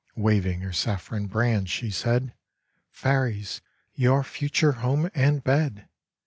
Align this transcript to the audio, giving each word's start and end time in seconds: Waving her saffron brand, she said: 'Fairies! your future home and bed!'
Waving 0.15 0.61
her 0.61 0.73
saffron 0.73 1.27
brand, 1.27 1.69
she 1.69 1.91
said: 1.91 2.33
'Fairies! 2.89 3.61
your 3.93 4.23
future 4.23 4.71
home 4.71 5.11
and 5.13 5.43
bed!' 5.43 5.87